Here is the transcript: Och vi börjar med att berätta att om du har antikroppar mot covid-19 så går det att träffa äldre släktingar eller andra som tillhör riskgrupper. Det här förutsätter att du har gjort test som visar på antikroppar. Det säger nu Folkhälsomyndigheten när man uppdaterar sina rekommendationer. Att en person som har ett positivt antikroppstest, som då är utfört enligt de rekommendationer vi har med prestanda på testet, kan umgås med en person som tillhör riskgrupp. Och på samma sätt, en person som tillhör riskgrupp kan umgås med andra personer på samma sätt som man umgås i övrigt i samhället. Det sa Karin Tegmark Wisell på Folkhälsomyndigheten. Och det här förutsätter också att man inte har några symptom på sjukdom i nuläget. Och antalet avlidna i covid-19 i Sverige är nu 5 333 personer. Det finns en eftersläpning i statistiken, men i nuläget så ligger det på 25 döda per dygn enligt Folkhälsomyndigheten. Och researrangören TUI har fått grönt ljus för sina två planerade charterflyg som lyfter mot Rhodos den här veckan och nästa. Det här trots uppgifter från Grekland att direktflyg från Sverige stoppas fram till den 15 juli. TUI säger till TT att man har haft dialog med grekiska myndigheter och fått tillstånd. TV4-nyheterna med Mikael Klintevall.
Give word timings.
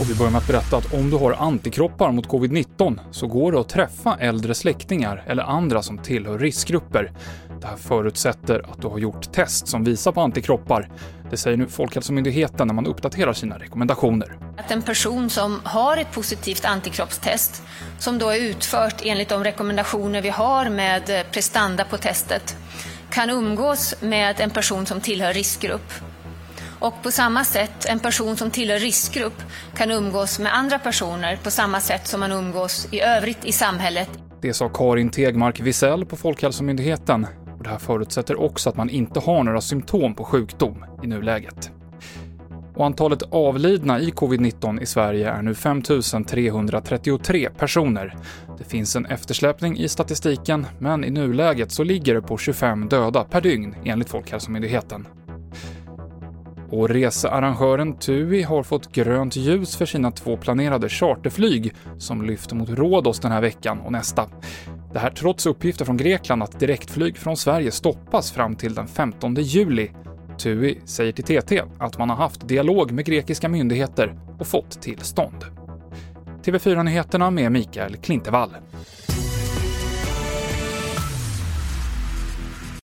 Och 0.00 0.10
vi 0.10 0.14
börjar 0.14 0.30
med 0.30 0.38
att 0.38 0.46
berätta 0.46 0.76
att 0.76 0.94
om 0.94 1.10
du 1.10 1.16
har 1.16 1.32
antikroppar 1.32 2.12
mot 2.12 2.28
covid-19 2.28 2.98
så 3.10 3.26
går 3.26 3.52
det 3.52 3.60
att 3.60 3.68
träffa 3.68 4.16
äldre 4.20 4.54
släktingar 4.54 5.24
eller 5.26 5.42
andra 5.42 5.82
som 5.82 5.98
tillhör 5.98 6.38
riskgrupper. 6.38 7.12
Det 7.60 7.66
här 7.66 7.76
förutsätter 7.76 8.70
att 8.72 8.82
du 8.82 8.88
har 8.88 8.98
gjort 8.98 9.32
test 9.32 9.68
som 9.68 9.84
visar 9.84 10.12
på 10.12 10.20
antikroppar. 10.20 10.90
Det 11.30 11.36
säger 11.36 11.56
nu 11.56 11.66
Folkhälsomyndigheten 11.66 12.66
när 12.66 12.74
man 12.74 12.86
uppdaterar 12.86 13.32
sina 13.32 13.58
rekommendationer. 13.58 14.38
Att 14.56 14.70
en 14.70 14.82
person 14.82 15.30
som 15.30 15.60
har 15.64 15.96
ett 15.96 16.12
positivt 16.12 16.64
antikroppstest, 16.64 17.62
som 17.98 18.18
då 18.18 18.30
är 18.30 18.40
utfört 18.40 19.02
enligt 19.04 19.28
de 19.28 19.44
rekommendationer 19.44 20.22
vi 20.22 20.28
har 20.28 20.70
med 20.70 21.24
prestanda 21.32 21.84
på 21.84 21.96
testet, 21.96 22.56
kan 23.10 23.30
umgås 23.30 23.94
med 24.00 24.40
en 24.40 24.50
person 24.50 24.86
som 24.86 25.00
tillhör 25.00 25.32
riskgrupp. 25.32 25.92
Och 26.80 27.02
på 27.02 27.10
samma 27.10 27.44
sätt, 27.44 27.86
en 27.88 27.98
person 27.98 28.36
som 28.36 28.50
tillhör 28.50 28.78
riskgrupp 28.78 29.42
kan 29.76 29.90
umgås 29.90 30.38
med 30.38 30.54
andra 30.54 30.78
personer 30.78 31.36
på 31.36 31.50
samma 31.50 31.80
sätt 31.80 32.06
som 32.06 32.20
man 32.20 32.32
umgås 32.32 32.88
i 32.90 33.00
övrigt 33.00 33.44
i 33.44 33.52
samhället. 33.52 34.10
Det 34.40 34.54
sa 34.54 34.68
Karin 34.68 35.10
Tegmark 35.10 35.60
Wisell 35.60 36.06
på 36.06 36.16
Folkhälsomyndigheten. 36.16 37.26
Och 37.58 37.64
det 37.64 37.70
här 37.70 37.78
förutsätter 37.78 38.40
också 38.40 38.70
att 38.70 38.76
man 38.76 38.90
inte 38.90 39.20
har 39.20 39.42
några 39.42 39.60
symptom 39.60 40.14
på 40.14 40.24
sjukdom 40.24 40.84
i 41.02 41.06
nuläget. 41.06 41.70
Och 42.74 42.86
antalet 42.86 43.22
avlidna 43.22 44.00
i 44.00 44.10
covid-19 44.10 44.82
i 44.82 44.86
Sverige 44.86 45.30
är 45.30 45.42
nu 45.42 45.54
5 45.54 45.82
333 45.82 47.50
personer. 47.58 48.16
Det 48.58 48.64
finns 48.64 48.96
en 48.96 49.06
eftersläpning 49.06 49.78
i 49.78 49.88
statistiken, 49.88 50.66
men 50.78 51.04
i 51.04 51.10
nuläget 51.10 51.72
så 51.72 51.84
ligger 51.84 52.14
det 52.14 52.22
på 52.22 52.38
25 52.38 52.88
döda 52.88 53.24
per 53.24 53.40
dygn 53.40 53.74
enligt 53.84 54.08
Folkhälsomyndigheten. 54.08 55.06
Och 56.70 56.88
researrangören 56.88 57.96
TUI 57.96 58.42
har 58.42 58.62
fått 58.62 58.92
grönt 58.92 59.36
ljus 59.36 59.76
för 59.76 59.86
sina 59.86 60.10
två 60.10 60.36
planerade 60.36 60.88
charterflyg 60.88 61.74
som 61.98 62.22
lyfter 62.22 62.56
mot 62.56 62.70
Rhodos 62.70 63.20
den 63.20 63.32
här 63.32 63.40
veckan 63.40 63.80
och 63.80 63.92
nästa. 63.92 64.26
Det 64.92 64.98
här 64.98 65.10
trots 65.10 65.46
uppgifter 65.46 65.84
från 65.84 65.96
Grekland 65.96 66.42
att 66.42 66.60
direktflyg 66.60 67.16
från 67.16 67.36
Sverige 67.36 67.70
stoppas 67.70 68.32
fram 68.32 68.56
till 68.56 68.74
den 68.74 68.88
15 68.88 69.34
juli. 69.34 69.90
TUI 70.38 70.80
säger 70.84 71.12
till 71.12 71.24
TT 71.24 71.62
att 71.78 71.98
man 71.98 72.10
har 72.10 72.16
haft 72.16 72.48
dialog 72.48 72.92
med 72.92 73.04
grekiska 73.04 73.48
myndigheter 73.48 74.18
och 74.38 74.46
fått 74.46 74.82
tillstånd. 74.82 75.44
TV4-nyheterna 76.44 77.30
med 77.30 77.52
Mikael 77.52 77.96
Klintevall. 77.96 78.50